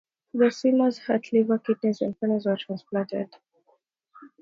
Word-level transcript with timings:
The 0.33 0.49
swimmer's 0.49 0.97
heart, 0.97 1.31
liver, 1.31 1.59
kidneys 1.59 2.01
and 2.01 2.19
corneas 2.19 2.47
were 2.47 2.57
transplanted. 2.57 3.35